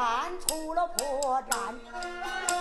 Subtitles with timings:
[0.00, 2.59] 看出了破绽，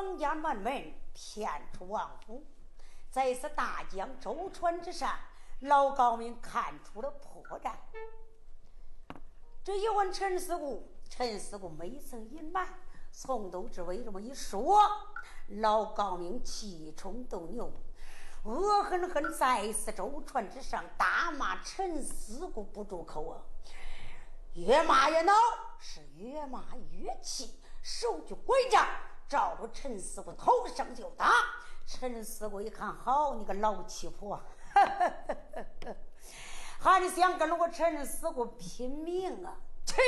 [0.00, 2.42] 王家满门骗出王府，
[3.10, 5.14] 在此大江舟船之上，
[5.60, 7.74] 老高明看出了破绽。
[9.62, 12.66] 这一问陈四姑，陈四姑没曾隐瞒，
[13.12, 14.80] 从头至尾这么一说，
[15.48, 17.70] 老高明气冲斗牛。
[18.44, 23.44] 恶狠狠在此舟船之上大骂陈思姑不住口啊！
[24.54, 25.34] 越骂越恼，
[25.78, 28.88] 是越骂越气，手举拐杖
[29.30, 31.30] 照着陈思姑头上就打。
[31.86, 34.42] 陈思姑一看，好你个老七婆，
[36.80, 39.54] 还想跟我陈思姑拼命啊？
[39.86, 40.02] 去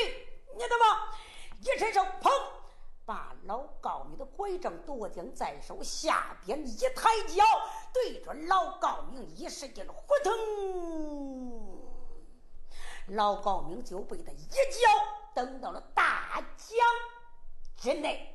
[0.55, 1.15] 你的吧！
[1.61, 2.29] 一伸手，砰！
[3.05, 7.45] 把老高明的拐杖夺将在手，下边一抬脚，
[7.93, 10.33] 对着老高明一使劲，呼腾，
[13.17, 14.89] 老高明就被他一脚
[15.35, 16.77] 蹬到了大江
[17.77, 18.29] 之内。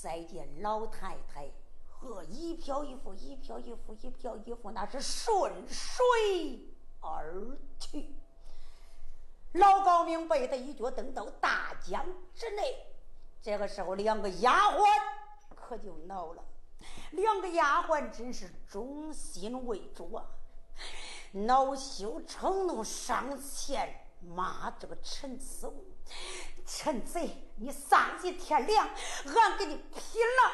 [0.00, 1.50] 再见老太太
[1.88, 6.02] 和一瓢一浮，一瓢一浮，一瓢一浮，那是顺水
[7.00, 8.14] 而去。
[9.52, 12.86] 老高明被他一脚蹬到大江之内。
[13.42, 14.84] 这个时候，两个丫鬟
[15.54, 16.42] 可就恼了。
[17.10, 20.24] 两个丫鬟真是忠心为主啊，
[21.32, 25.84] 恼羞成怒，上前骂这个陈思武
[26.66, 28.88] ：“陈贼，你丧尽天良，
[29.24, 30.52] 俺跟你拼了！”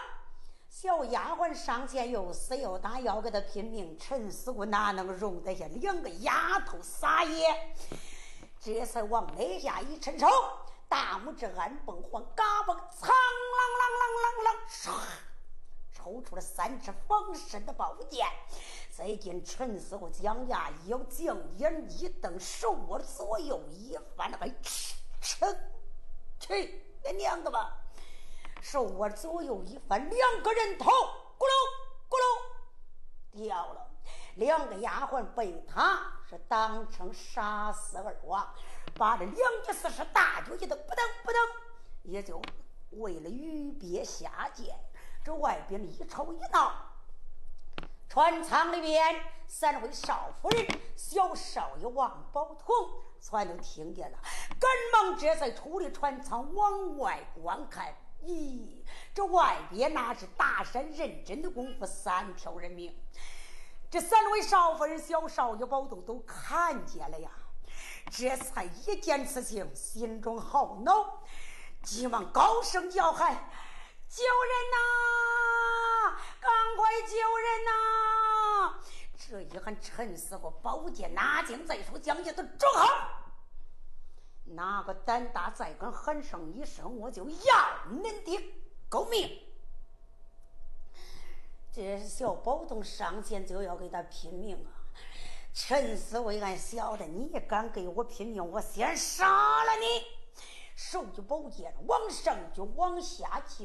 [0.68, 3.98] 小丫鬟上前又死又打，要给他拼命。
[3.98, 7.74] 陈思武哪能容得下两个丫头撒野？
[8.60, 10.26] 这才往肋下一伸手。
[10.88, 15.00] 大拇指按蹦晃，嘎嘣，苍啷啷啷啷啷，唰，
[15.92, 18.26] 抽出了三支防身的宝剑。
[18.94, 24.46] 再见陈四虎将牙一咬，将眼一瞪，手握左右一翻，那
[25.26, 25.58] 个吃
[26.38, 27.76] 吃，去你娘的吧！
[28.60, 31.52] 手握左右一翻，两个人头咕噜
[32.08, 33.90] 咕噜掉了。
[34.36, 38.54] 两个丫鬟被他是当成杀死而亡。
[38.94, 41.40] 把这两只四十大脚一蹬，扑腾扑腾，
[42.02, 42.40] 也就
[42.90, 44.78] 为了鱼鳖下贱。
[45.24, 46.72] 这外边一吵一闹，
[48.08, 52.74] 船舱里边三位少夫人、小少爷王宝通
[53.28, 54.18] 全都听见了，
[54.60, 57.92] 赶忙这才出了船舱往外观看。
[58.22, 58.84] 咦，
[59.14, 62.96] 这外边那是大山认真的功夫，三条人命。
[63.90, 67.30] 这三位少夫人、小少爷宝通都看见了呀。
[68.10, 71.22] 这才一见此情，心中好恼，
[71.82, 73.34] 急忙高声叫喊
[74.08, 76.16] ：“救人呐！
[76.40, 77.70] 赶快救人呐！”
[79.28, 82.86] 这一喊，陈四虎宝剑拿剑在手，将剑都捉好。
[84.44, 87.36] 哪个胆大，再敢喊上一声，我就要
[87.90, 88.54] 恁的
[88.88, 89.42] 狗命！
[91.72, 94.70] 这小宝东上前就要跟他拼命啊！
[95.52, 100.06] 陈思维，俺晓得你也敢跟我拼命，我先杀了你！
[100.76, 103.64] 手举宝剑，往上就往下就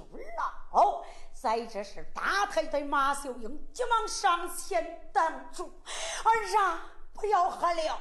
[0.72, 1.04] 捞，
[1.42, 5.74] 在这时，大太太马秀英急忙上前挡住
[6.24, 6.30] ：“儿
[6.62, 8.00] 啊，不要喊了！”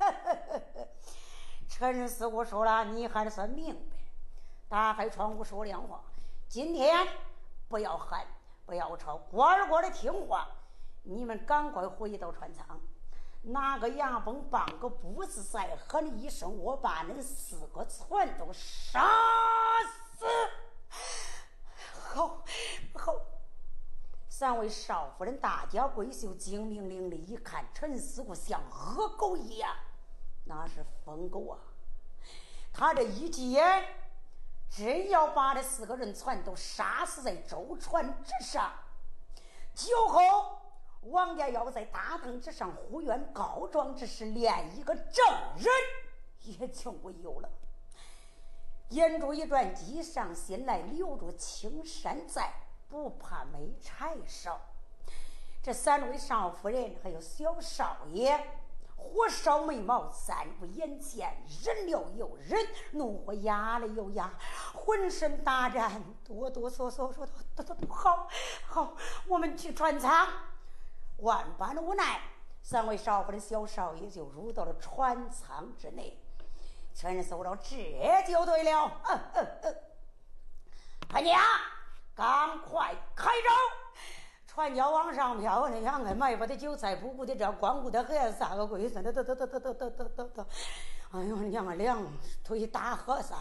[1.68, 3.96] 陈师傅说了：“你还算明白。”
[4.70, 6.00] 打开窗户说亮话
[6.48, 7.06] ：“今天
[7.68, 8.26] 不要喊，
[8.64, 10.48] 不要吵，乖乖的听话。
[11.02, 12.80] 你们赶快回到船舱，
[13.42, 19.06] 拿个牙崩棒个布子，再喊一声，我把恁四个全都杀
[20.16, 20.24] 死。”
[22.14, 22.42] 好，
[22.94, 23.14] 好。
[24.28, 29.74] 三位少夫人大家闺秀精明伶俐，一看陈师傅像恶狗一样，
[30.44, 31.58] 那是疯狗啊！
[32.72, 33.84] 他这一剑，
[34.70, 38.72] 真要把这四个人全都杀死在舟船之上。
[39.74, 40.60] 酒后，
[41.02, 45.24] 王家要在大堂之上呼冤告状之时，连一个证
[45.56, 45.66] 人
[46.42, 47.50] 也就没有了。
[48.90, 52.52] 眼珠一转，计上心来，留住青山在，
[52.88, 54.58] 不怕没柴烧。
[55.62, 58.38] 这三位少夫人还有小少爷，
[58.96, 62.58] 火烧眉毛，三不眼前，忍了又忍，
[62.92, 64.32] 怒火压了又压，
[64.72, 68.26] 浑身打战，哆哆嗦嗦说道：“都都都好，
[68.66, 70.26] 好，我们去船舱。”
[71.18, 72.20] 万般无奈，
[72.62, 76.18] 三位少妇人、小少爷就入到了船舱之内。
[77.00, 78.90] 陈守着，这就对了。
[79.08, 79.76] 嗯嗯嗯，
[81.08, 81.40] 他娘，
[82.12, 83.48] 赶快开舟，
[84.48, 85.68] 船桨往上飘。
[85.68, 90.46] 那两个埋伏的韭菜，不顾的这光顾的很，三个龟孙，得得得得得得得得得。
[91.12, 92.04] 哎呦，娘啊，两
[92.42, 93.38] 腿大和尚，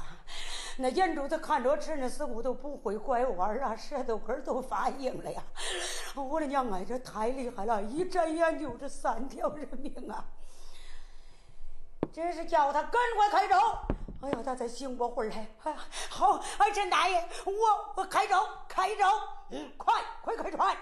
[0.77, 5.41] 那眼珠子看着陈那似乎都不会拐弯啊，舌头根都发硬了呀。
[6.13, 10.23] 我的娘啊，这太厉害了，一眨眼就是三条人命啊！
[12.13, 13.56] 这是叫他赶快开舟！
[14.20, 15.48] 哎呀，他才醒过魂来。
[16.10, 18.36] 好，哎，陈大爷，我我开舟，
[18.68, 19.06] 开舟，
[19.51, 20.75] 嗯，快快开船！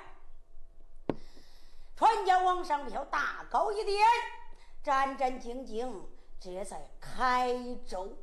[1.98, 4.08] 船桨往上飘，大高一点，
[4.82, 6.06] 战战兢兢，
[6.40, 7.54] 这才开
[7.86, 8.18] 舟。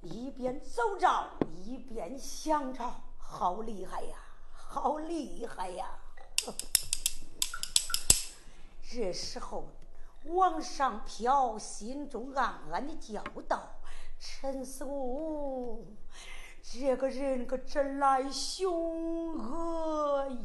[0.00, 1.30] 一边走着，
[1.64, 4.16] 一边想着，好厉害呀，
[4.52, 5.86] 好厉害呀！
[8.90, 9.68] 这时候。
[10.24, 13.80] 往上飘，心中暗暗的叫道
[14.20, 15.84] ：“陈师傅，
[16.62, 20.36] 这个人可真来凶恶呀！”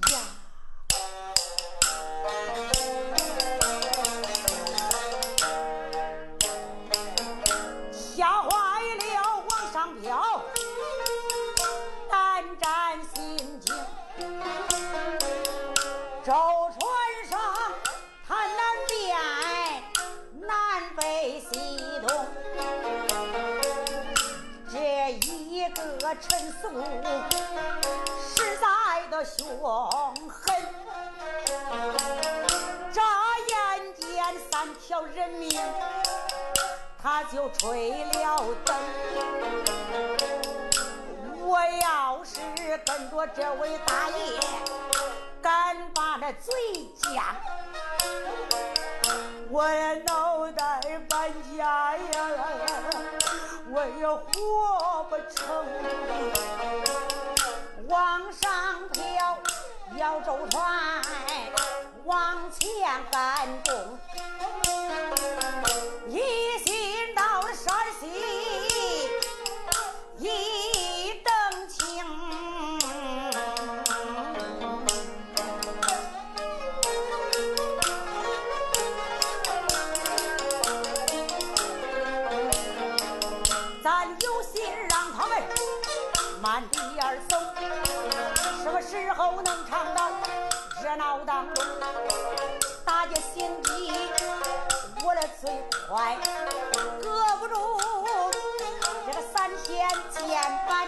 [7.92, 10.42] 吓坏了，往上飘，
[26.08, 26.70] 个陈素
[28.22, 29.46] 实在的凶
[30.30, 30.56] 狠，
[32.94, 33.04] 眨
[33.50, 34.08] 眼间
[34.50, 35.62] 三条人命
[37.04, 38.74] 他就吹了灯。
[41.42, 42.40] 我要是
[42.86, 44.40] 跟着这位大爷，
[45.42, 46.54] 敢把那嘴
[47.02, 47.22] 犟。
[49.50, 49.68] 我
[50.06, 52.17] 脑袋搬家呀，
[53.78, 55.46] 我也活不成。
[57.88, 59.38] 往上飘，
[59.98, 61.00] 摇舟船，
[62.06, 62.68] 往前
[63.12, 64.00] 赶动，
[95.98, 96.16] 快，
[97.02, 97.56] 搁不住
[99.08, 100.88] 这个三仙箭板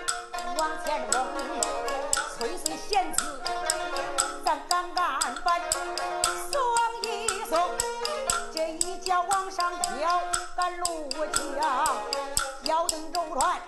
[0.56, 1.26] 往前扔，
[2.38, 3.42] 催催弦子，
[4.46, 5.60] 咱赶赶板，
[6.52, 6.62] 松
[7.02, 7.60] 一松，
[8.54, 10.22] 这一脚往上跳，
[10.56, 11.10] 赶路
[11.60, 11.88] 江，
[12.62, 13.60] 要登舟船。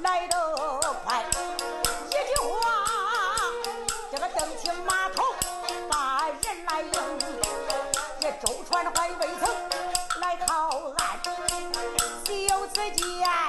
[0.00, 1.24] 来得快，
[2.06, 2.86] 一句话，
[4.12, 5.24] 这个登起码头
[5.90, 6.92] 把人来迎，
[8.20, 9.75] 这舟船还未曾
[12.76, 13.45] 自己呀、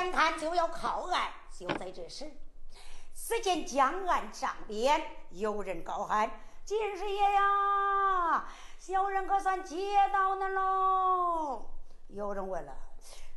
[0.00, 2.32] 眼看就要靠岸，就在这时，
[3.14, 6.30] 只见江岸上边有人高喊
[6.64, 11.66] ：“金师爷呀，小人可算接到恁喽！”
[12.08, 12.74] 有人问了：“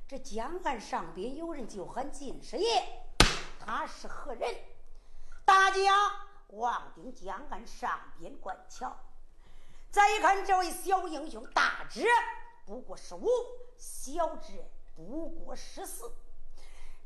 [0.07, 2.81] 这江岸上边有人就喊金师爷，
[3.59, 4.55] 他是何人？”
[5.43, 6.11] 大家
[6.51, 8.95] 望定江岸上边观瞧，
[9.91, 12.07] 再一看这位小英雄，大只
[12.65, 13.27] 不过十五，
[13.77, 14.63] 小只。
[14.95, 16.13] 不过十四，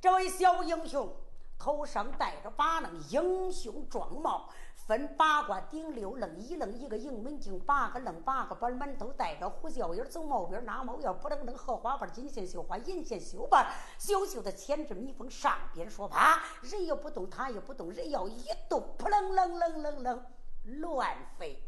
[0.08, 1.14] 这位小英雄
[1.60, 13.68] 头上戴着八棱英雄装帽，分八卦顶六棱，一棱一个迎门镜，八个棱八个板，满头戴着胡椒烟，走毛边拿毛腰，不楞楞荷花瓣，金线绣花，银线绣瓣，
[14.00, 20.26] 绣绣的千只蜜蜂上边说爬，人也不动，他也不动，人要一动，扑棱棱棱棱棱
[20.64, 21.62] 乱飞，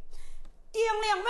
[0.72, 1.26] 顶两门。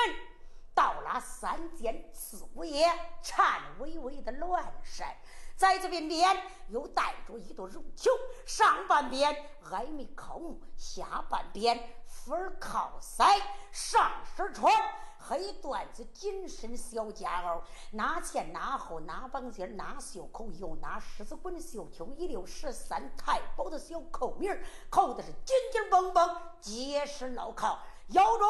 [0.75, 2.87] 倒拉三间四五叶，
[3.21, 5.13] 颤巍巍的乱山，
[5.59, 8.09] 在这边边又带着一朵绒球，
[8.45, 14.73] 上半边挨眉靠目，下半边粉儿靠腮，上身穿
[15.17, 17.61] 黑缎子紧身小夹袄，
[17.91, 24.57] 拿前拿后拿绑肩拿袖口，又拿狮子滚绣球一溜十三太保的小扣名
[24.89, 28.47] 扣的是紧紧绷绷，结实牢靠，腰中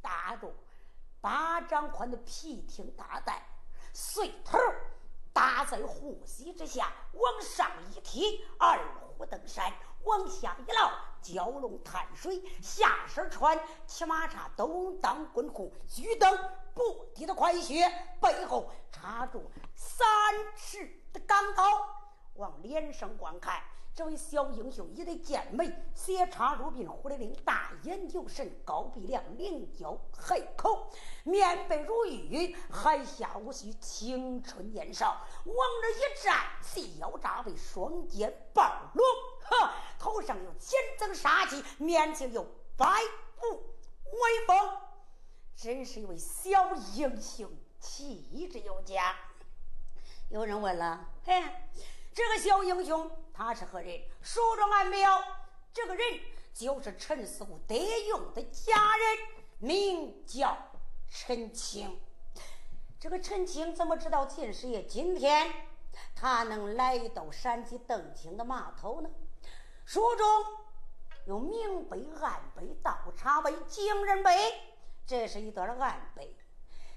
[0.00, 0.54] 搭着。
[1.20, 3.44] 巴掌宽的皮挺大带，
[3.92, 4.56] 随头
[5.38, 8.76] 搭在护膝之下，往上一提，二
[9.16, 10.90] 虎登山；往下一捞，
[11.22, 12.42] 蛟龙探水。
[12.60, 16.36] 下身穿骑马叉，东当滚裤，举灯
[16.74, 17.88] 不敌的快靴，
[18.20, 20.04] 背后插住三
[20.56, 21.62] 尺的钢刀，
[22.34, 23.62] 往脸上观看。
[23.98, 30.88] 这位小英雄一对剑眉，斜插如鬓，虎灵灵，大眼有神，高鼻梁，棱角黑口，
[31.24, 35.26] 面白如玉，海下无须，青春年少。
[35.46, 38.62] 往这一站，细腰扎背，双肩抱
[38.94, 39.04] 龙，
[39.40, 42.86] 呵，头上有千层杀气，面前有百
[43.40, 44.78] 步威风，
[45.56, 47.50] 真是一位小英雄，
[47.80, 49.16] 气质有加。
[50.30, 51.42] 有人问了，嘿，
[52.14, 53.10] 这个小英雄？
[53.38, 54.02] 他是何人？
[54.20, 55.10] 说着俺没有。
[55.72, 56.04] 这个人
[56.52, 57.78] 就是陈四虎得
[58.08, 59.18] 用的家人，
[59.58, 60.58] 名叫
[61.08, 62.00] 陈青。
[62.98, 65.52] 这个陈青怎么知道秦师爷今天
[66.16, 69.08] 他能来到山西邓青的码头呢？
[69.84, 70.44] 书中
[71.24, 74.52] 有明碑、暗碑、倒插碑、惊人碑，
[75.06, 76.34] 这是一段暗碑。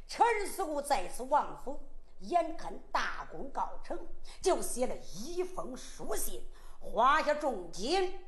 [0.07, 1.79] 陈四虎再次王府。
[2.21, 4.07] 眼看大功告成，
[4.41, 6.47] 就写了一封书信，
[6.79, 8.19] 花下重金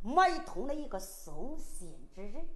[0.00, 2.48] 买通了一个送信之人，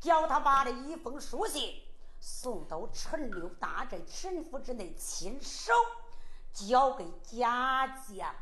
[0.00, 1.82] 叫他把这一封书信
[2.20, 5.72] 送到陈六大寨陈府之内，亲手
[6.52, 8.34] 交给家将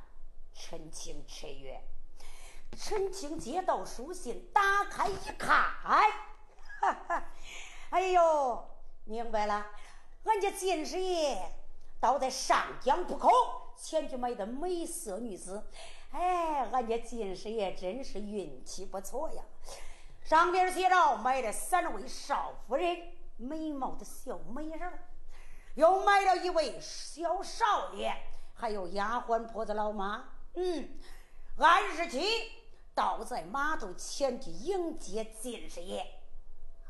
[0.55, 1.83] 陈清陈月。
[2.77, 5.73] 陈清接到书信，打开一看，
[6.81, 7.25] 哈哈，
[7.91, 8.65] 哎呦，
[9.05, 9.67] 明白了，
[10.25, 11.62] 俺家金师爷。
[12.03, 13.31] 倒在上江渡口
[13.77, 15.65] 前去买的美色女子，
[16.11, 19.43] 哎，俺家金师爷真是运气不错呀！
[20.25, 24.93] 上边写着买了三位少夫人，美貌的小美人
[25.77, 28.13] 又买了一位小少爷，
[28.55, 30.25] 还有丫鬟婆子老妈。
[30.55, 30.99] 嗯，
[31.59, 32.21] 按日期
[32.97, 36.05] 倒在码头前去迎接金师爷。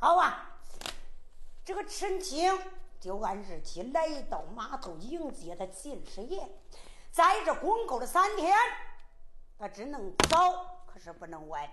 [0.00, 0.58] 好啊，
[1.66, 2.58] 这个陈青。
[3.02, 6.48] 就按日期来到码头迎接他金师爷，
[7.10, 8.56] 在这恭候了三天，
[9.58, 11.68] 他只能早，可是不能晚。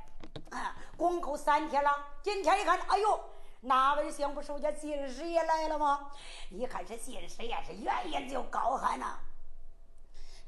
[0.50, 1.92] 啊，公口三天了，
[2.24, 3.24] 今天一看，哎呦，
[3.62, 6.10] 哪位相不守家金师爷来了吗？
[6.50, 9.20] 一看是金师爷，是远远就高喊呐。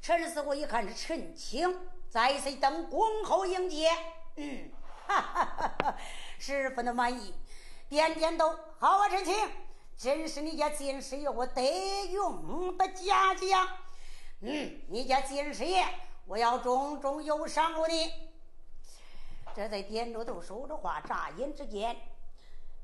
[0.00, 3.88] 陈师傅一看是陈青，再次等恭候迎接，
[4.34, 4.68] 嗯，
[5.06, 5.96] 哈哈哈哈
[6.40, 7.32] 十分的满意，
[7.88, 9.32] 点点头，好啊，陈青。
[9.96, 13.68] 真是你家金师爷我得用的家将，
[14.40, 15.86] 嗯，你家金师爷
[16.26, 18.12] 我要重重有赏过你。
[19.54, 21.96] 这在点着头说着话，眨眼之间，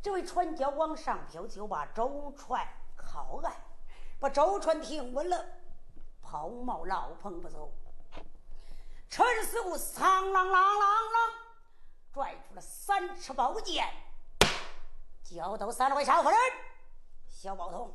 [0.01, 2.65] 这位船桨往上飘，就把舟船
[2.97, 3.53] 靠岸，
[4.21, 5.45] 把舟船停稳了，
[6.23, 7.73] 抛锚老棚不走。
[9.09, 11.33] 陈师傅苍啷啷啷啷，
[12.13, 13.89] 拽出了三尺宝剑，
[15.25, 16.39] 交到三位少夫人。
[17.41, 17.95] 小宝通，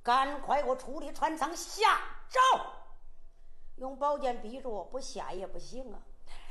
[0.00, 2.38] 赶快给我处理船舱下诏，
[3.78, 5.98] 用宝剑逼着，不下也不行啊！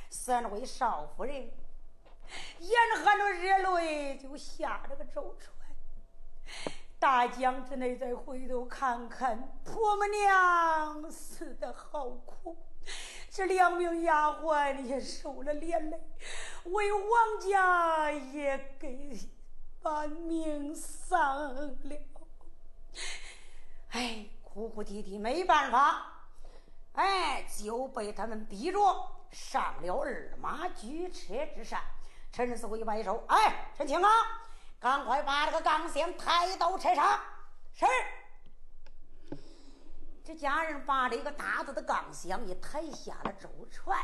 [0.10, 1.34] 三位少夫人
[2.60, 5.56] 眼含着热泪就下了个舟船。
[7.00, 12.58] 大江之内再回头看看，婆母娘死的好苦，
[13.30, 15.98] 这两名丫鬟也受了连累，
[16.66, 19.18] 为王家也给
[19.82, 21.76] 把命丧了。
[23.90, 26.06] 哎，哭哭啼啼没办法，
[26.94, 28.80] 哎，就被他们逼着
[29.32, 31.82] 上了二马举车之上。
[32.32, 34.10] 陈四虎一摆手，哎，陈青啊！
[34.80, 37.20] 赶快把这个钢箱抬到车上。
[37.74, 37.86] 是。
[40.24, 44.00] 这家人把这个大大的钢箱一抬下了舟船，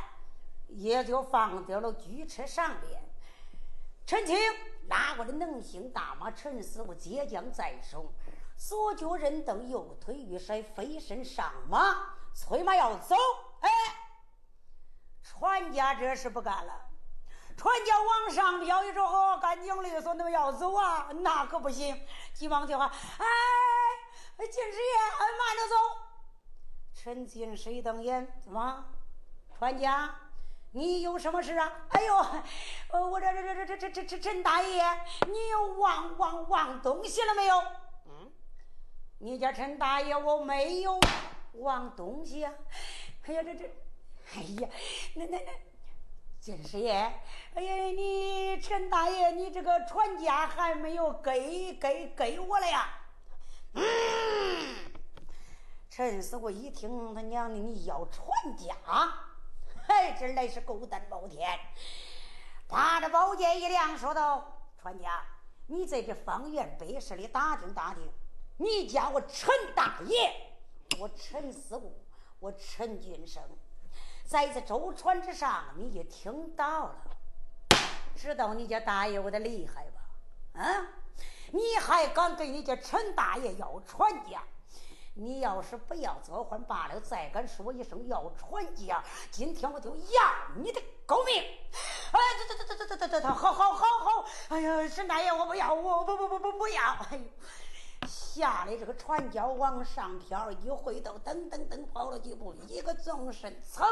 [0.67, 2.99] 也就放到了举车上边。
[4.07, 4.35] 陈青
[4.87, 8.13] 拉过的能行大马，陈师傅接将在手，
[8.57, 13.15] 左脚人蹬，右腿一甩，飞身上马，催马要走。
[13.61, 13.69] 哎，
[15.23, 16.81] 船家这是不干了。
[17.57, 21.09] 船家往上飘一说：“哦，干净利索，那么要走啊？
[21.21, 23.25] 那可不行！”急忙就喊：“哎，
[24.37, 24.97] 金师爷，
[25.39, 25.75] 慢着走。”
[26.93, 28.85] 陈金师一瞪眼：“怎么，
[29.57, 30.13] 船家，
[30.75, 32.15] 你有什么事啊？”“哎呦，
[32.89, 34.83] 呃，我这这这这这这这陈大爷，
[35.25, 37.57] 你又忘忘忘东西了没有
[38.07, 38.31] ？”“嗯，
[39.19, 40.99] 你家陈大爷，我没有
[41.53, 42.51] 忘东西呀。
[43.25, 43.65] ”“哎呀，这这，
[44.35, 44.69] 哎呀，
[45.15, 45.51] 那那那。”
[46.41, 46.91] 金师爷，
[47.55, 52.87] 哎呀，你陈大爷，你这个传家还没有给给给我了呀？
[53.73, 53.83] 嗯，
[55.89, 58.75] 陈师傅一听他娘的你要传家，
[59.87, 61.59] 还真来是狗胆包天，
[62.67, 65.23] 把这宝剑一亮，说道：“船家，
[65.67, 68.09] 你在这方圆百十里打听打听，
[68.57, 70.33] 你家我陈大爷，
[70.99, 72.05] 我陈四姑，
[72.39, 73.41] 我陈俊生。”
[74.25, 76.95] 在这舟船之上，你也听到了，
[78.15, 80.61] 知道你家大爷我的厉害吧？
[80.61, 80.87] 啊，
[81.51, 84.41] 你还敢跟你家陈大爷要船家？
[85.17, 89.01] 你要是不要做换罢了，再敢说一声要传家，
[89.31, 90.21] 今天我就要
[90.57, 91.41] 你的狗命！
[92.11, 94.25] 哎，这这这这这这这这，好好好好！
[94.49, 96.83] 哎呀，沈大爷，我不要，我不不不不不要！
[97.09, 97.23] 哎呦，
[98.05, 103.87] 吓得这个船脚往上飘，一回头，噔噔噔跑了几步，一个纵身，噌！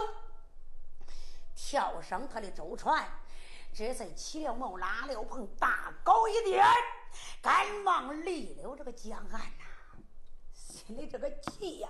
[1.55, 3.07] 跳上他的舟船，
[3.73, 6.65] 这才起了锚，拉了棚，大高一点，
[7.41, 9.41] 赶忙离了这个江岸。
[10.85, 11.89] 心里这个气呀，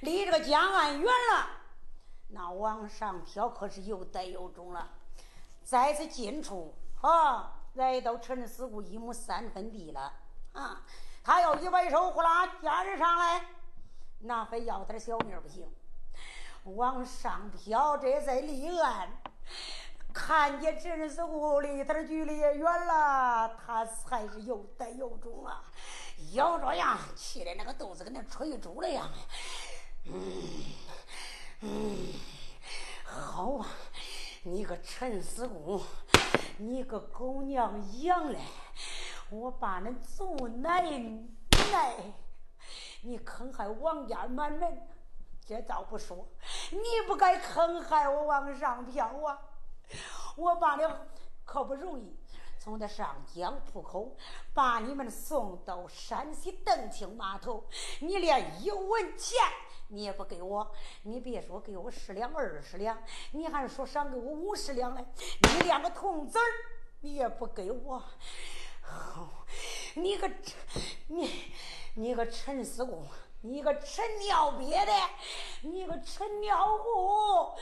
[0.00, 1.48] 离这个江岸远了，
[2.28, 4.90] 那往上飘可是又带又重了。
[5.64, 10.12] 再次近处啊，来到陈四姑一亩三分地了
[10.52, 10.82] 啊，
[11.24, 13.46] 他要一摆手，呼啦，家人上来，
[14.20, 15.66] 那非要点小命不行。
[16.64, 19.08] 往上飘，这在离岸，
[20.12, 25.64] 看见陈师傅离他的距离也远了，他还是又带又重啊，
[26.32, 29.10] 咬着牙，气的那个肚子跟那吹猪了样。
[30.06, 30.14] 嗯
[31.60, 32.12] 嗯，
[33.04, 33.66] 好啊，
[34.42, 35.82] 你个陈师傅，
[36.58, 38.38] 你个狗娘养的，
[39.30, 40.82] 我把恁祖奶
[41.72, 41.94] 奶，
[43.02, 44.88] 你坑害王家满门。
[45.44, 46.26] 这倒不说，
[46.70, 49.38] 你不该坑害我往上飘啊！
[50.36, 50.82] 我把你
[51.44, 52.16] 可不容易
[52.62, 54.16] 从那上江浦口
[54.54, 57.64] 把你们送到山西邓清码头，
[57.98, 59.36] 你连一文钱
[59.88, 60.70] 你也不给我，
[61.02, 62.96] 你别说给我十两二十两，
[63.32, 65.04] 你还说赏给我五十两嘞，
[65.56, 66.44] 你连个铜子儿
[67.00, 68.00] 你也不给我，
[69.94, 70.30] 你个
[71.08, 71.52] 你
[71.96, 73.04] 你个陈四公！
[73.44, 74.92] 你个陈尿憋的，
[75.62, 77.52] 你个陈尿壶，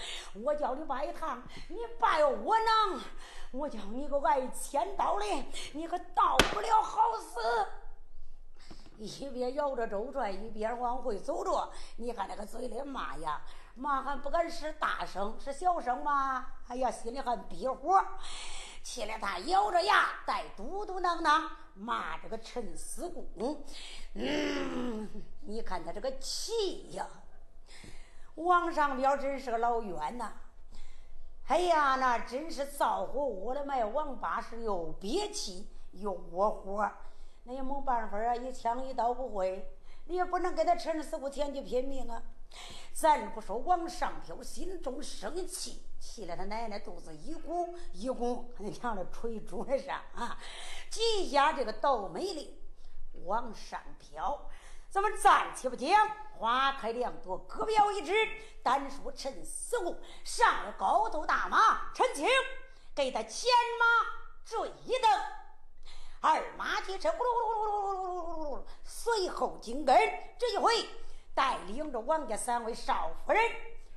[0.44, 3.00] 我叫你拜堂，你拜我能？
[3.52, 5.24] 我叫你个挨千刀的，
[5.72, 7.40] 你可到不了好死。
[8.96, 11.72] 一边摇着周转，一边往回走着。
[11.96, 13.40] 你看那个嘴里骂呀，
[13.74, 16.46] 骂还不敢是大声，是小声吗？
[16.68, 18.04] 哎呀，心里还憋火。
[18.82, 23.64] 气得他咬着牙，带嘟嘟囔囔骂这个陈思公。
[24.14, 25.08] 嗯，
[25.40, 27.06] 你看他这个气呀，
[28.36, 30.32] 往上彪真是个老冤呐！
[31.50, 36.88] 哎呀，那真是造火窝的卖王八是又憋气又窝火，
[37.42, 39.68] 那也没办法啊，一枪一刀不会，
[40.04, 42.22] 你也不能给他陈四五天去拼命啊！
[42.92, 45.82] 咱不说往上飘，心中生气。
[45.98, 50.38] 气了他奶奶肚子一鼓一鼓，你娘的捶桌上啊！
[50.88, 52.60] 几下这个倒霉的
[53.24, 54.40] 往上飘，
[54.90, 55.88] 咱们暂且不讲，
[56.36, 58.12] 花开两朵，各表一枝。
[58.60, 62.28] 单说陈四姑上了高头大马，陈青
[62.92, 63.48] 给他牵
[63.78, 63.86] 马
[64.44, 65.10] 追登，
[66.20, 69.96] 二马蹄声呼噜呼噜呼噜呼噜呼噜呼噜，随后紧跟。
[70.36, 70.88] 这一回
[71.34, 73.40] 带领着王家三位少夫人，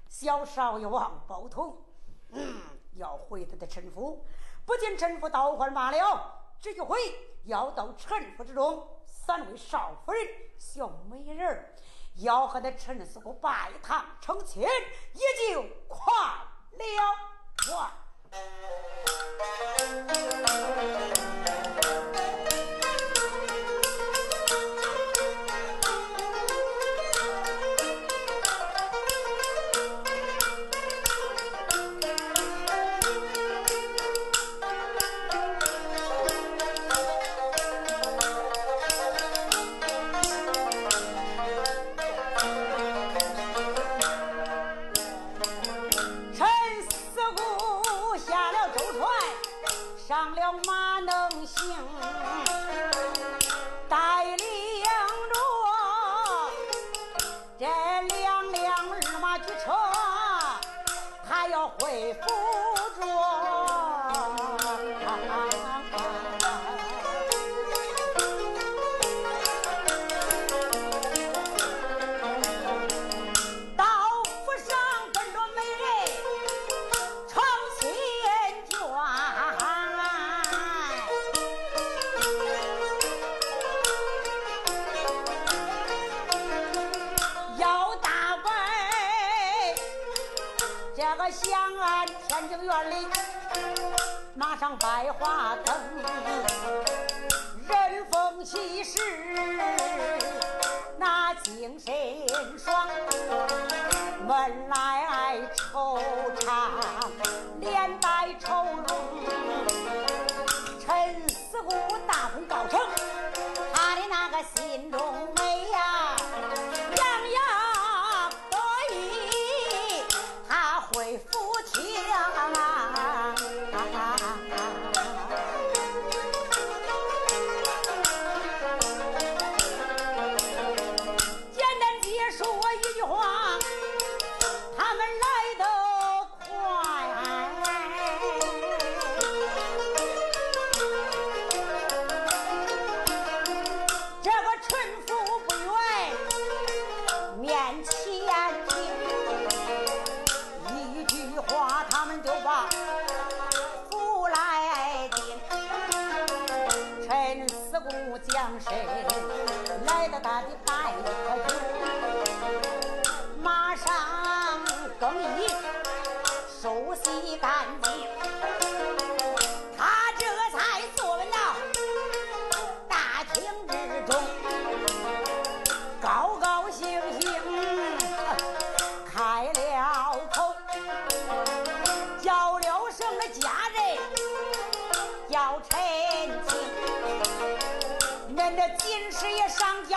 [0.08, 1.76] 小少爷王宝通，
[2.30, 2.62] 嗯，
[2.94, 4.24] 要回他的陈府。
[4.64, 6.40] 不见陈府倒换罢了。
[6.62, 6.98] 这一回
[7.46, 8.88] 要到陈府之中，
[9.26, 11.74] 三位少夫人、小美人儿
[12.16, 16.14] 要和那陈四姑拜堂成亲，也就快
[16.74, 17.92] 了。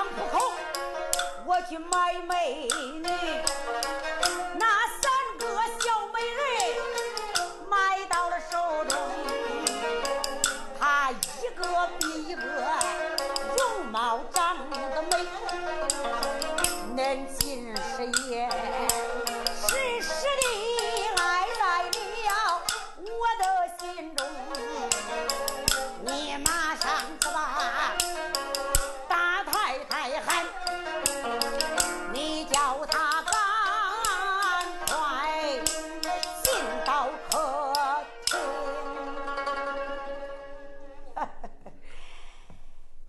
[0.07, 0.53] 上江浦口，
[1.45, 3.09] 我去买美女，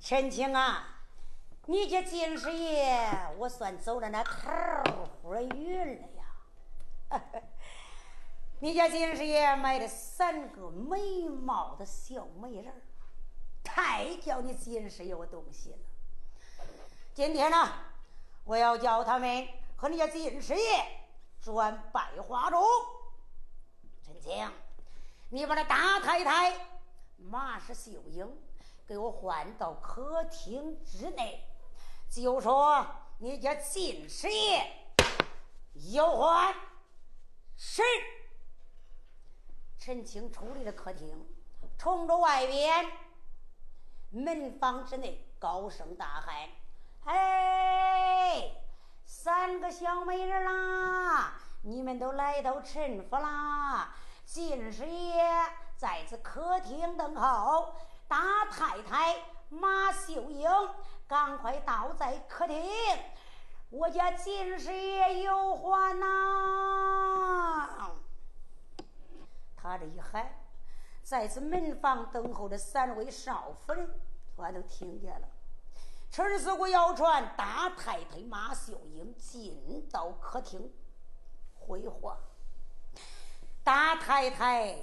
[0.07, 1.01] 陈青啊，
[1.65, 4.39] 你这金师爷，我算走了那桃
[5.21, 7.21] 花运了呀！
[8.61, 12.73] 你家金师爷买了三个美貌的小美人，
[13.61, 16.65] 太叫你金师爷我动心了。
[17.13, 17.69] 今天呢，
[18.45, 20.85] 我要叫他们和你家金师爷
[21.41, 22.63] 转百花中。
[24.05, 24.49] 陈青，
[25.31, 26.53] 你把那大太太
[27.17, 28.46] 马氏秀英。
[28.87, 31.45] 给我换到客厅之内，
[32.09, 32.85] 就说
[33.17, 34.65] 你家金师爷
[35.91, 36.55] 要换。
[37.57, 37.81] 是。
[39.77, 41.27] 陈青出离了客厅，
[41.77, 42.85] 冲着外边
[44.09, 46.49] 门房之内高声大喊
[47.03, 48.51] ：“哎，
[49.05, 53.93] 三个小美人啦，你们都来到陈府啦。
[54.25, 55.23] 进士爷
[55.77, 57.73] 在此客厅等候，
[58.07, 59.15] 大太太
[59.49, 60.49] 马秀英
[61.07, 62.63] 赶快到在客厅。
[63.69, 67.91] 我家进士爷有话呐。
[69.57, 70.25] 他这一喊，
[71.03, 73.89] 在此门房等候的三位少夫人
[74.37, 75.27] 全都听见了。
[76.09, 80.71] 陈四姑要传大太太马秀英进到客厅
[81.59, 82.17] 回话。
[83.65, 84.77] 大太太，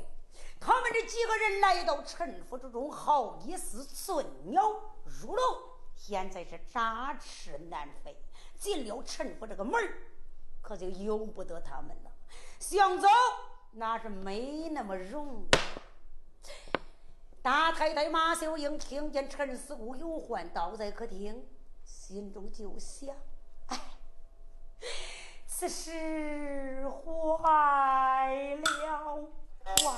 [0.67, 4.63] 他们这几个人来到陈府之中，好一似寸鸟
[5.05, 5.45] 入笼，
[5.95, 8.17] 现在是展翅难飞。
[8.59, 9.79] 进了陈府这个门
[10.63, 12.11] 可就由不得他们了。
[12.59, 13.07] 想走
[13.73, 15.49] 那是没那么容易。
[17.43, 21.47] 大太太马秀英听见陈四姑有唤倒在客厅，
[21.85, 23.15] 心中就想：
[23.67, 23.79] 哎。
[25.47, 29.29] 此事坏了，
[29.67, 29.97] 哇！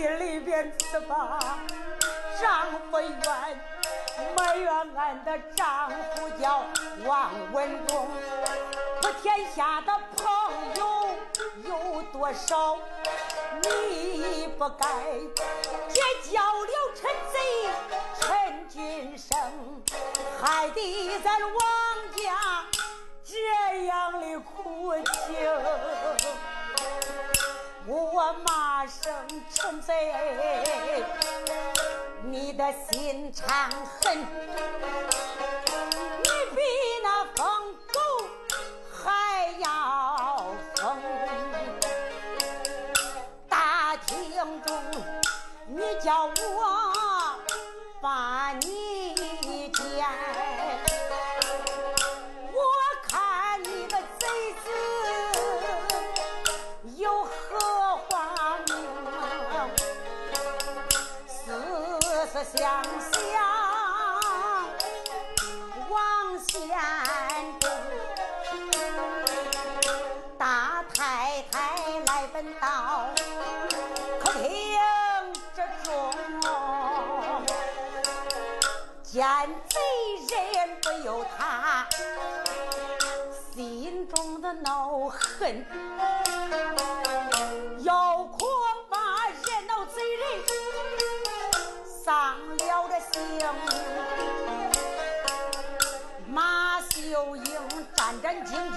[0.00, 1.38] 心里边自把
[2.40, 3.60] 丈夫怨，
[4.34, 6.64] 埋怨俺的丈夫叫
[7.04, 8.08] 王文忠。
[9.02, 10.26] 我天下的朋
[10.76, 11.06] 友
[11.68, 12.78] 有多少？
[13.62, 14.86] 你不该
[15.90, 16.00] 结
[16.32, 17.38] 交了陈贼
[18.18, 19.36] 陈俊生，
[20.40, 21.60] 害得咱王
[22.16, 22.64] 家
[23.22, 25.46] 这样的苦情。
[27.86, 28.69] 我骂。
[29.02, 29.10] 生
[29.48, 29.94] 存在
[32.22, 34.18] 你的心肠狠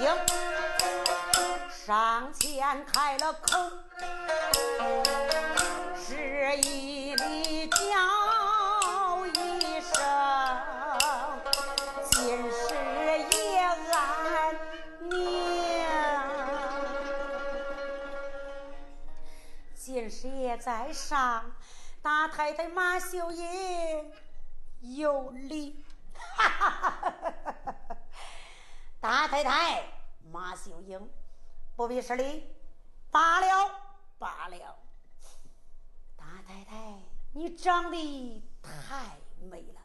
[0.03, 3.71] 战兢兢上前开了口，
[5.95, 10.03] 示意你叫一声，
[12.11, 12.75] 今世
[13.31, 13.59] 也
[13.93, 14.59] 安
[14.99, 15.09] 宁。
[19.73, 21.49] 今世也在上，
[22.01, 24.11] 大太太马秀英
[24.81, 25.85] 有礼。
[26.35, 27.95] 哈哈哈哈哈哈！
[28.99, 29.83] 大太太
[30.33, 30.99] 马秀英，
[31.75, 32.43] 不必施礼，
[33.11, 33.69] 罢了
[34.17, 34.75] 罢了。
[36.17, 36.99] 大太太，
[37.33, 39.81] 你长得太美了，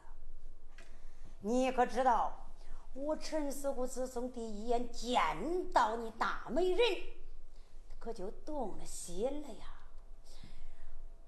[1.41, 2.33] 你可知道，
[2.95, 6.79] 我陈四姑自从第一眼见到你大美人，
[7.99, 9.65] 可就动了心了呀。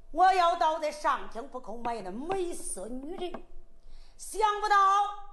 [0.10, 3.32] 我要倒在上天不空埋的美色女人。
[4.18, 4.76] 想不到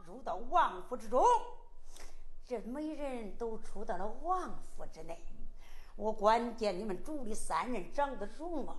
[0.06, 1.22] 入到王府之中，
[2.48, 5.22] 这每人都出到了王府之内。
[5.96, 8.74] 我关键你们主的三人长得容貌，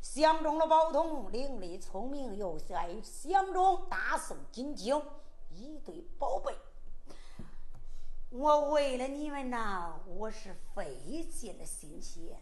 [0.00, 5.02] 相中了宝通，伶俐聪明，又在相中大宋金睛，
[5.50, 6.54] 一对宝贝。
[8.30, 12.38] 我为了你们呐，我是费尽了心血，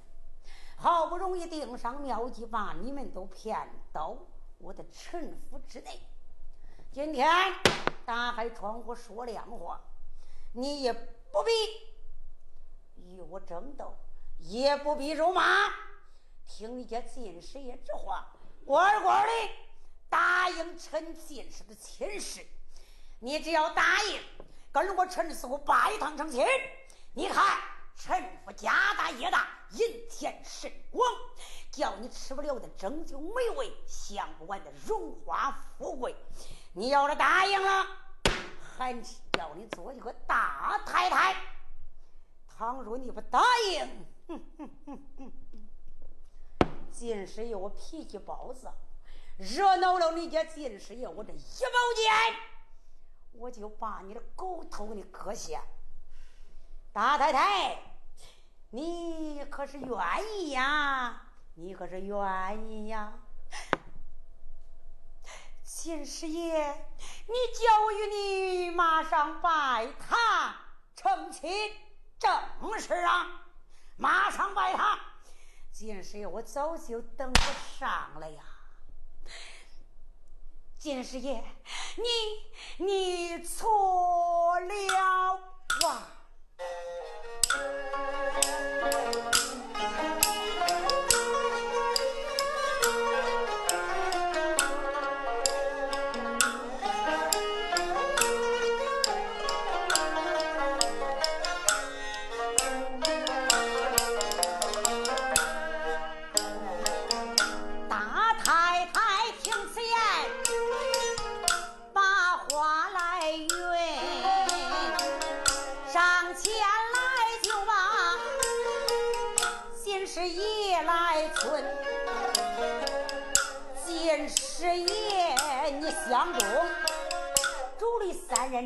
[0.76, 4.14] 好不容易定上妙计，把你们都骗到
[4.58, 6.02] 我的臣府之内。
[6.92, 7.26] 今天
[8.04, 9.80] 打开窗户说亮话，
[10.58, 11.50] 你也不必
[12.96, 13.94] 与我争斗，
[14.38, 15.68] 也不必辱骂。
[16.46, 18.26] 听你家进士爷这话，
[18.64, 19.50] 乖乖的
[20.08, 22.46] 答应陈进士的亲事。
[23.18, 24.22] 你只要答应
[24.72, 26.42] 跟我陈四姑拜堂成亲，
[27.12, 27.58] 你看
[27.94, 31.06] 陈府家大业大，银钱甚广，
[31.70, 36.16] 叫你吃不了的珍馐美味，享不完的荣华富贵。
[36.72, 37.86] 你要是答应了，
[38.76, 38.92] 还
[39.32, 41.34] 叫你做一个大太太；
[42.46, 45.32] 倘若你不答应，哼哼哼哼，
[46.92, 48.74] 金师爷我脾气暴躁，
[49.38, 52.38] 惹恼了你家金师爷，我这一毛钱，
[53.32, 55.62] 我就把你的狗头给你割下。
[56.92, 57.78] 大太太，
[58.70, 59.90] 你可是愿
[60.34, 61.22] 意呀？
[61.54, 63.14] 你可是愿意呀？
[65.86, 66.74] 秦师爷，
[67.28, 70.52] 你叫我与你马上拜堂
[70.96, 71.48] 成亲，
[72.18, 73.46] 正事啊！
[73.96, 74.98] 马上拜堂。
[75.70, 77.40] 金师爷，我早就等不
[77.78, 78.42] 上了呀。
[80.76, 81.40] 金师爷，
[82.78, 85.40] 你你错了
[85.84, 86.02] 哇！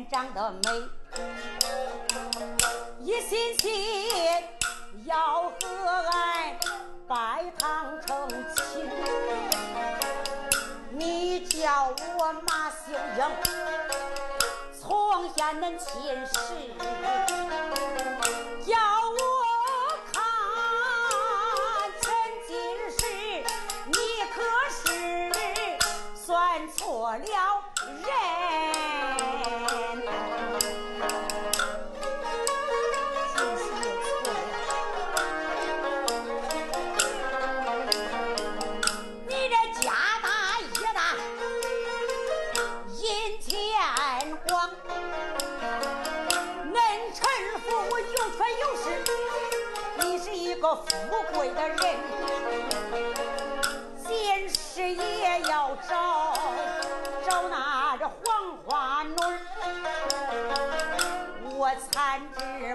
[0.09, 0.69] 长得美，
[3.01, 3.67] 一心心
[5.05, 5.67] 要和
[6.13, 6.57] 俺
[7.07, 8.89] 拜堂成亲。
[10.91, 13.21] 你叫我马秀英，
[14.79, 16.39] 从前恁亲事，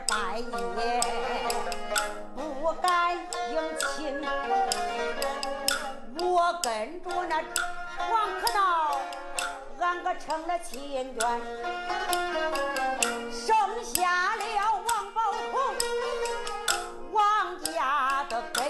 [0.09, 1.01] 半夜
[2.35, 3.17] 不敢
[3.51, 4.23] 迎亲
[6.21, 7.43] 我跟着那
[8.11, 9.01] 王可道
[9.81, 11.41] 俺可成了亲眷
[13.33, 14.43] 生下了
[14.87, 15.21] 王宝
[15.53, 15.57] 钏
[17.13, 18.65] 王家的根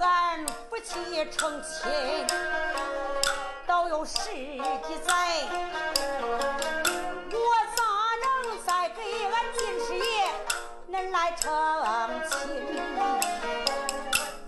[0.00, 1.90] 俺夫妻成亲
[3.66, 5.97] 都有十几载
[11.36, 11.50] 成
[12.30, 12.38] 亲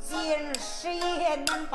[0.03, 1.67] 今世也能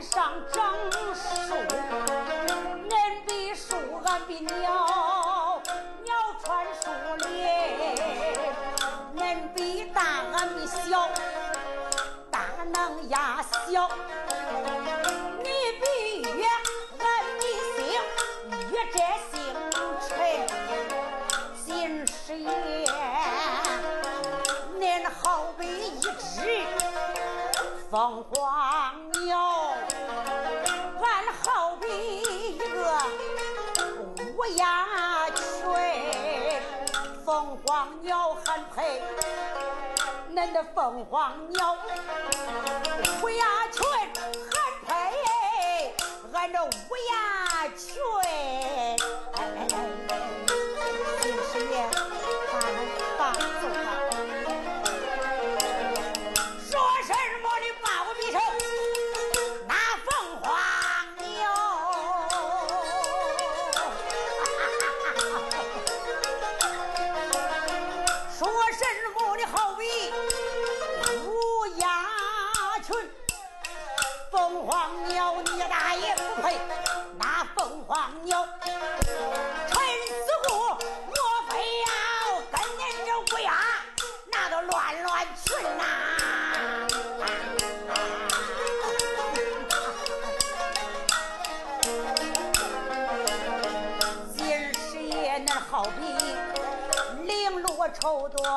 [0.00, 1.37] 上正。
[40.74, 41.76] 凤凰鸟，
[43.20, 43.57] 飞呀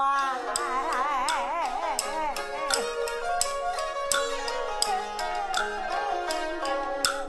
[0.04, 0.34] 唉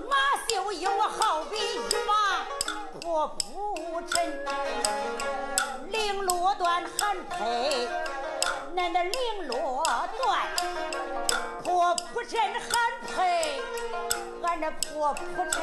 [0.09, 0.17] 马
[0.49, 2.47] 秀英我好比一把
[2.99, 4.25] 破蒲扇
[5.91, 7.87] 绫罗缎还配
[8.73, 10.47] 那绫罗缎
[11.63, 12.71] 破蒲扇还
[13.07, 13.61] 配
[14.43, 15.61] 俺这破蒲扇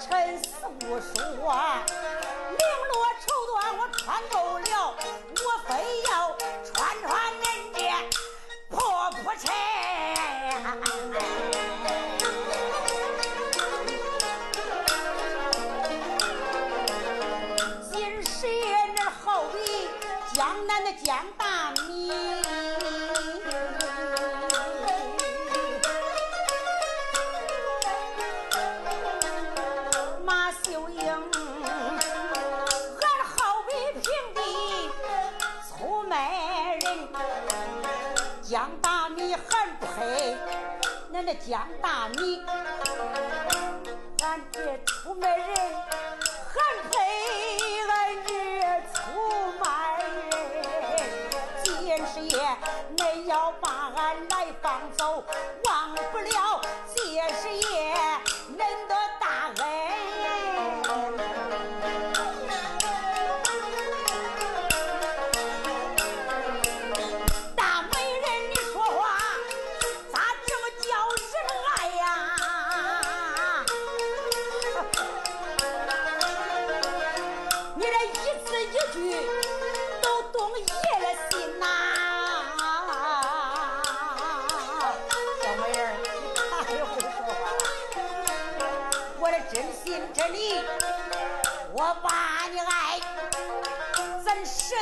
[0.00, 0.48] 沉死
[0.80, 1.54] 不说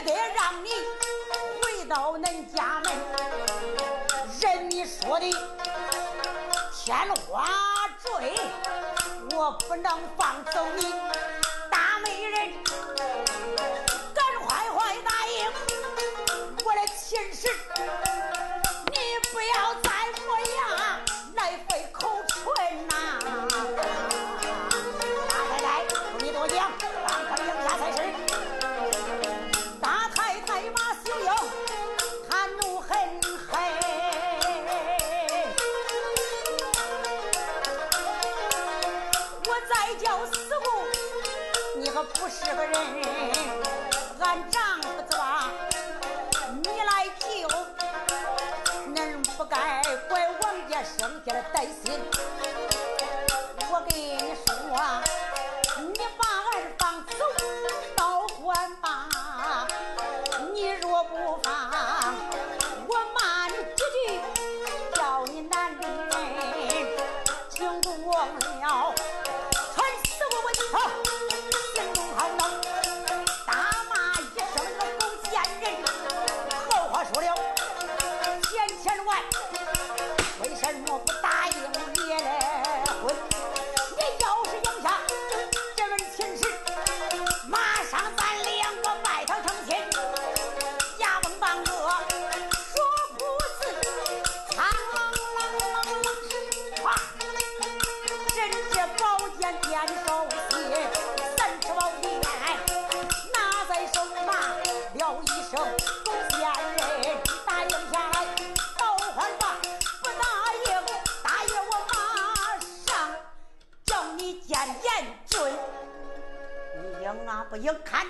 [0.02, 0.70] 得让你
[1.62, 2.92] 回到恁家门？
[4.40, 5.30] 任你说的
[6.74, 7.48] 天花
[8.02, 8.34] 坠，
[9.36, 10.86] 我不能放走你，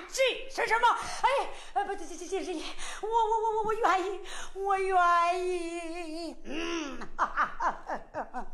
[0.09, 0.87] 这是什么？
[1.21, 2.53] 哎，呃不，这这这这这，
[3.01, 4.21] 我我我我我愿意，
[4.53, 6.35] 我愿意。
[6.43, 7.83] 嗯，哈哈
[8.31, 8.47] 哈。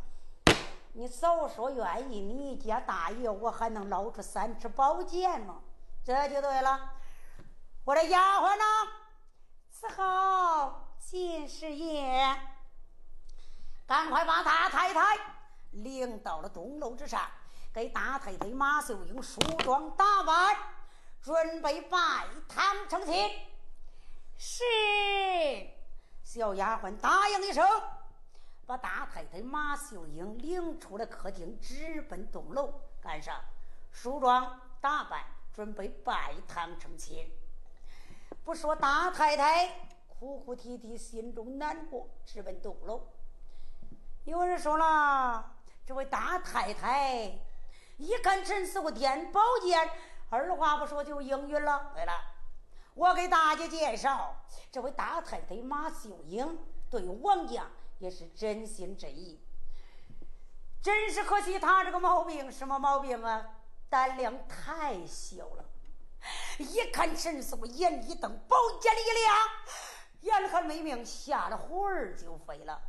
[0.92, 5.60] 你早说愿意，你家大爷，我还能捞出三尺宝剑吗？
[6.04, 6.90] 这就对了。
[7.84, 8.64] 我的丫鬟呢？
[9.72, 12.36] 伺候金师爷，
[13.86, 15.16] 赶快把大太太
[15.70, 17.30] 领到了东楼之上，
[17.72, 20.56] 给大太太马秀英梳妆打扮，
[21.22, 23.30] 准备拜堂成亲。
[24.36, 24.64] 是，
[26.22, 27.66] 小丫鬟答应一声。
[28.66, 33.40] 把大太太马秀英领出了客厅，直奔东楼，干啥？
[33.90, 37.26] 梳妆打扮，准备拜堂成亲。
[38.44, 43.08] 不说大太太哭哭啼啼，心中难过，直奔东楼。
[44.24, 45.56] 有人说了，
[45.86, 47.32] 这位大太太
[47.96, 49.90] 一看陈师傅垫宝剑，
[50.30, 51.92] 二话不说就应允了。
[51.94, 52.12] 对了，
[52.94, 54.36] 我给大家介绍，
[54.70, 56.58] 这位大太太马秀英
[56.90, 57.66] 对王家。
[57.98, 59.40] 也是真心真意，
[60.80, 63.44] 真是可惜他这个毛病什么毛病啊？
[63.88, 65.64] 胆量太小了。
[66.58, 72.80] 一看陈师傅眼一瞪，宝剑一亮，眼看没命，吓得魂儿就飞了，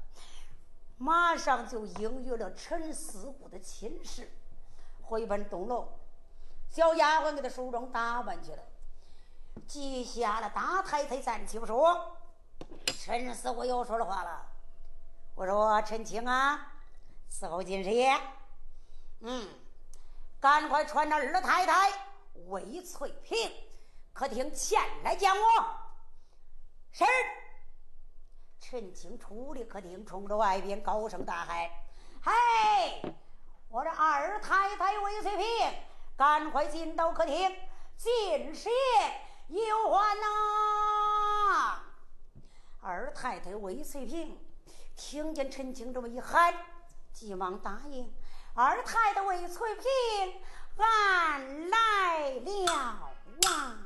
[0.99, 4.31] 马上就应允了陈四姑的亲事，
[5.01, 5.91] 回奔东楼。
[6.69, 8.63] 小丫鬟给他梳妆打扮去了，
[9.67, 12.15] 记下了大太太站起说
[12.85, 14.45] ：“陈思姑又说了话了。”
[15.35, 16.71] 我说陈青啊，
[17.31, 18.15] 伺候金师爷，
[19.21, 19.47] 嗯，
[20.39, 21.91] 赶快传那二太太
[22.47, 23.51] 魏翠萍
[24.13, 25.75] 客厅前来见我。
[26.91, 27.03] 是。
[28.59, 31.67] 陈青出了客厅，冲着外边高声大喊
[32.21, 32.31] ：“嘿，
[33.69, 35.45] 我这二太太魏翠萍，
[36.19, 37.55] 赶快进到客厅，
[37.95, 38.69] 金师
[39.47, 41.81] 爷有欢呐！”
[42.83, 44.37] 二太太魏翠萍。
[44.97, 46.53] 听见陈青这么一喊，
[47.13, 48.13] 急忙答应。
[48.53, 49.85] 二太太魏翠萍，
[50.75, 52.75] 俺来了
[53.47, 53.79] 啊！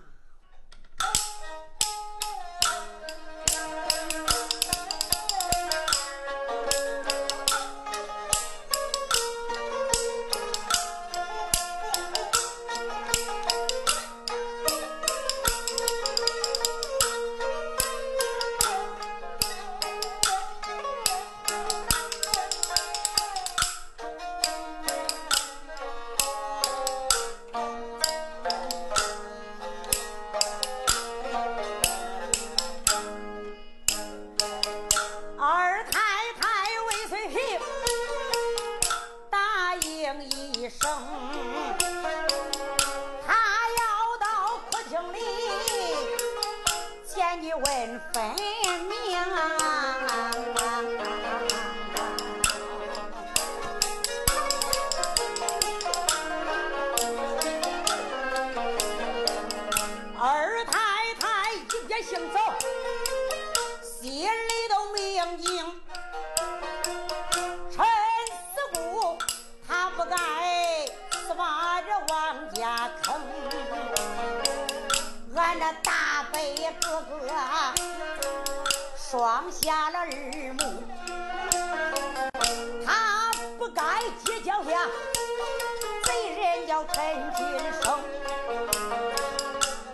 [79.52, 80.84] 下了耳目，
[82.86, 84.88] 他不该结交下
[86.04, 87.46] 贼人叫陈金
[87.82, 88.00] 生。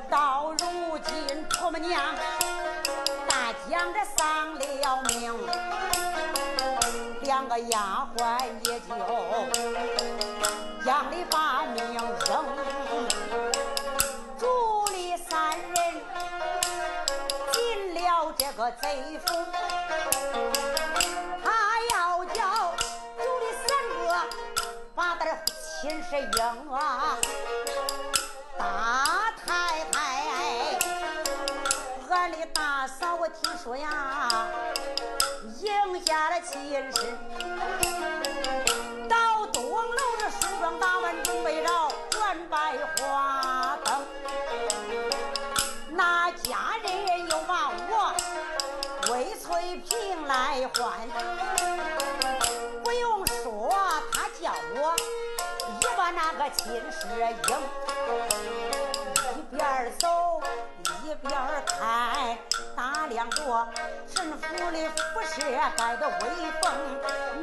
[0.10, 2.16] 到如今婆母娘
[3.28, 5.38] 大将这丧了命，
[7.22, 8.39] 两个丫鬟
[18.82, 19.34] 贼夫，
[21.44, 21.48] 他
[21.92, 22.38] 要叫
[23.18, 24.00] 有的三个
[24.94, 25.32] 把他的
[25.82, 27.18] 亲事应啊！
[28.58, 29.98] 大太太，
[32.10, 34.48] 俺的大嫂，我听说呀，
[35.62, 37.18] 赢下了亲事，
[56.56, 57.08] 亲事
[57.48, 57.52] 应，
[59.36, 60.08] 一边走
[61.04, 61.34] 一边
[61.66, 62.38] 看，
[62.76, 63.68] 打量着
[64.08, 65.42] 神府的服饰
[65.78, 66.72] 盖的威风，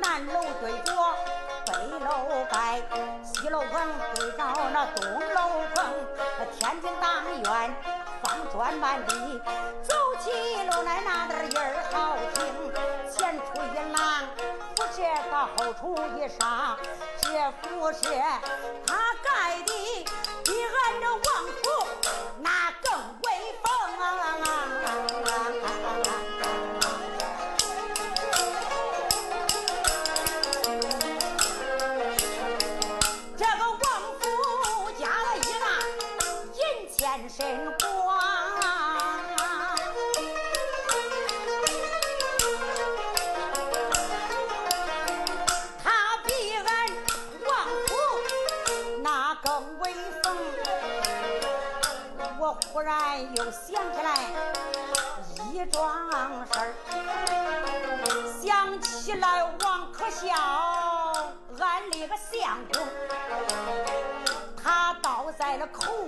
[0.01, 0.93] 南楼对着
[1.67, 1.73] 北
[2.05, 2.83] 楼盖，
[3.25, 3.75] 西楼棚
[4.15, 4.39] 对着
[4.73, 5.05] 那东
[5.35, 5.41] 楼
[5.75, 5.79] 棚，
[6.59, 7.75] 天津大院。
[8.23, 9.15] 方砖满地，
[9.83, 10.31] 走起
[10.65, 12.17] 路来那点音儿好
[15.55, 16.77] 后出一杀，
[17.21, 17.29] 这
[17.63, 18.09] 服饰
[18.87, 20.05] 他盖的
[20.45, 21.63] 比俺这王府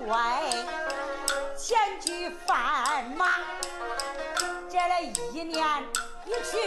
[0.08, 0.40] 外
[1.54, 3.26] 前去贩马，
[4.70, 5.84] 这来一年
[6.24, 6.58] 一去，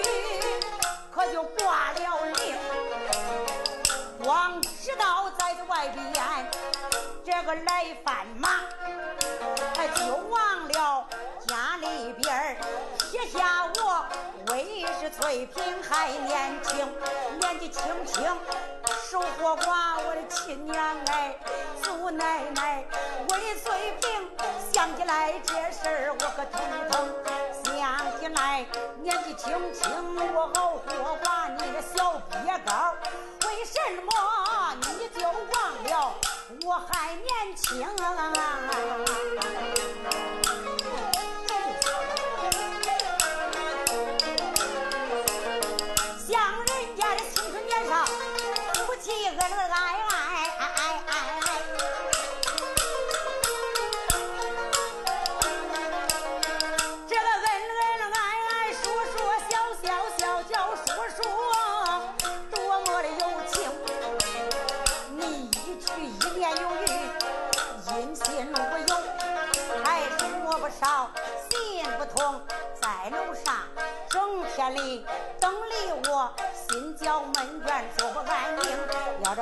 [1.12, 2.56] 可就挂了零，
[4.24, 6.14] 光知道在这外边
[7.26, 8.50] 这个来贩马。
[14.62, 16.88] 为是翠萍还年轻，
[17.40, 18.24] 年纪轻轻
[19.10, 21.36] 守活寡，我的亲娘哎，
[21.82, 22.86] 祖奶奶
[23.30, 24.30] 为翠萍
[24.72, 26.60] 想起来这事儿我可头
[26.92, 27.10] 疼，
[27.64, 28.64] 想起来
[29.02, 29.90] 年纪轻轻
[30.36, 32.94] 我熬活寡，你的小鳖羔，
[33.48, 36.14] 为什么你就忘了
[36.66, 37.88] 我还年轻？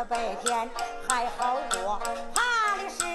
[0.09, 0.67] 白天
[1.07, 2.01] 还好过，
[2.33, 3.05] 怕的是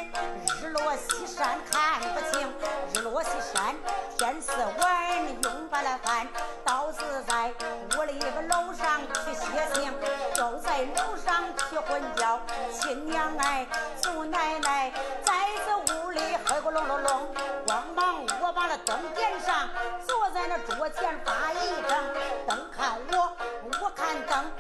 [0.65, 2.55] 日落西山看不清。
[2.95, 3.75] 日落西山
[4.17, 6.29] 天色晚，用罢了饭，
[6.65, 7.53] 倒是在
[7.97, 9.93] 屋里个楼上去歇情，
[10.35, 12.41] 就在楼上去混觉。
[12.71, 13.67] 亲娘哎，
[14.01, 14.93] 祖奶奶
[15.25, 17.35] 在这屋里黑咕隆隆隆，
[17.67, 19.69] 光忙我把那灯点上，
[20.07, 22.15] 坐在那桌前发一整，
[22.47, 23.37] 灯看我，
[23.83, 24.53] 我看灯，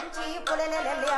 [0.00, 1.08] 来看去不灵灵灵灵，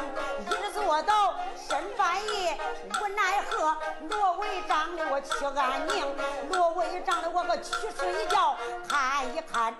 [0.40, 2.58] 一直坐到深半夜，
[3.00, 3.76] 无奈何，
[4.08, 6.04] 罗围帐的我去安宁，
[6.50, 8.56] 罗围帐的我可去睡觉，
[8.88, 9.72] 看一看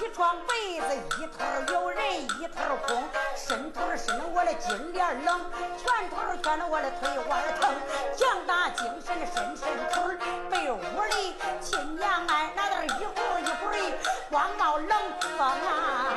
[0.00, 0.86] 一床被子，
[1.20, 2.02] 一头有人，
[2.40, 5.40] 一头空，伸头伸我的金莲冷，
[5.76, 7.72] 拳头拳的我的腿腕疼，
[8.16, 10.16] 强打精神的伸伸腿
[10.50, 13.78] 被窝里亲娘哎，那点一会儿一会儿
[14.28, 16.08] 光冒冷风啊。